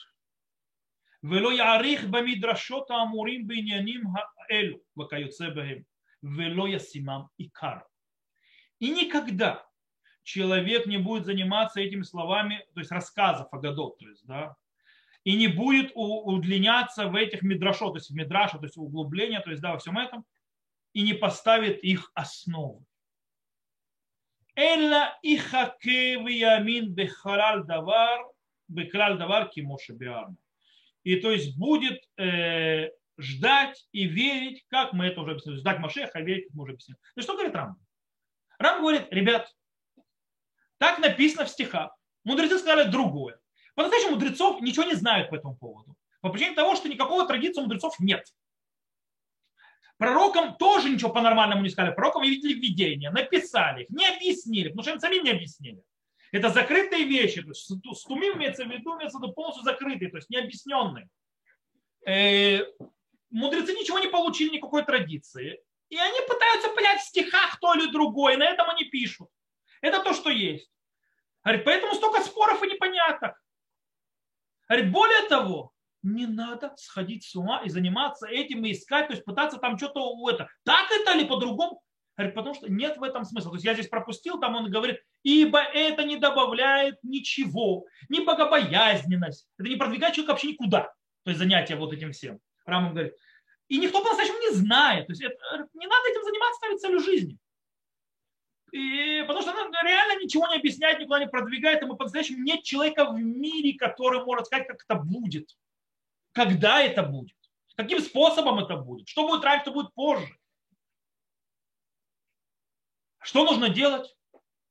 [1.22, 4.02] ולא יעריך במדרשות האמורים בעניינים
[4.50, 5.78] האלו וכיוצא בהם,
[6.22, 7.78] ולא ישימם עיקר.
[8.80, 9.62] И никогда
[10.24, 14.56] человек не будет заниматься этими словами, то есть рассказов о годов, то есть, да,
[15.22, 19.50] и не будет удлиняться в этих мидрашот, то есть в мидраша, то есть углубления, то
[19.50, 20.24] есть да, во всем этом,
[20.92, 22.84] и не поставит их основы.
[24.54, 28.26] Элла ихаке виямин бехалал давар,
[28.68, 30.36] бехалал давар кимоша биарна.
[31.09, 36.19] И то есть будет э, ждать и верить, как мы это уже объяснили, ждать Машеха,
[36.19, 36.99] верить, как мы уже объяснили.
[37.15, 37.77] Есть что говорит Рам?
[38.59, 39.51] Рам говорит, ребят,
[40.77, 41.97] так написано в стихах.
[42.25, 43.39] Мудрецы сказали другое.
[43.73, 45.95] По-настоящему мудрецов ничего не знают по этому поводу.
[46.21, 48.23] По причине того, что никакого традиции мудрецов нет.
[49.97, 51.95] Пророкам тоже ничего по-нормальному не сказали.
[51.95, 55.81] Пророкам видели видения, написали их, не объяснили, потому что им сами не объяснили.
[56.31, 57.41] Это закрытые вещи.
[57.41, 61.09] То есть стумим имеется в виду, имеется в виду полностью закрытые, то есть необъясненные.
[62.05, 62.61] Э,
[63.29, 65.61] мудрецы ничего не получили, никакой традиции.
[65.89, 69.29] И они пытаются понять в стихах то или другое, на этом они пишут.
[69.81, 70.69] Это то, что есть.
[71.43, 73.41] Говорит, поэтому столько споров и непоняток.
[74.67, 75.73] Говорит, более того,
[76.03, 80.01] не надо сходить с ума и заниматься этим и искать, то есть пытаться там что-то
[80.01, 80.47] у это.
[80.63, 81.81] Так это или по-другому?
[82.19, 83.51] Говорит, потому что нет в этом смысла.
[83.51, 89.47] То есть я здесь пропустил, там он говорит, ибо это не добавляет ничего, ни богобоязненность.
[89.57, 90.93] Это не продвигает человека вообще никуда.
[91.23, 92.39] То есть занятие вот этим всем.
[92.65, 93.13] Рамон говорит.
[93.69, 95.07] И никто по-настоящему не знает.
[95.07, 95.37] То есть это,
[95.73, 97.37] не надо этим заниматься, ставить целью жизни.
[98.71, 102.63] И, потому что она реально ничего не объясняет, никуда не продвигает, и мы по-настоящему нет
[102.63, 105.49] человека в мире, который может сказать, как это будет
[106.33, 107.35] когда это будет,
[107.75, 110.38] каким способом это будет, что будет раньше, что будет позже.
[113.29, 114.17] Что нужно делать?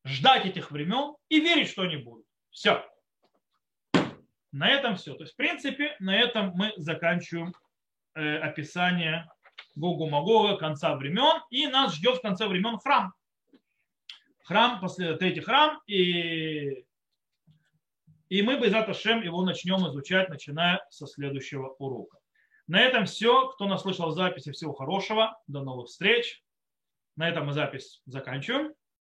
[0.05, 2.27] Ждать этих времен и верить, что они будут.
[2.51, 2.85] Все.
[4.51, 5.15] На этом все.
[5.15, 7.55] То есть, в принципе, на этом мы заканчиваем
[8.17, 9.31] э, описание
[9.77, 11.41] Гогу Магога, конца времен.
[11.51, 13.15] И нас ждет в конце времен храм.
[14.43, 15.81] Храм, после третий храм.
[15.87, 16.85] И
[18.29, 22.19] и мы, без Шем, его начнем изучать, начиная со следующего урока.
[22.67, 23.51] На этом все.
[23.51, 25.41] Кто нас слышал в записи, всего хорошего.
[25.47, 26.43] До новых встреч.
[27.19, 28.75] На этом мы запись заканчиваем.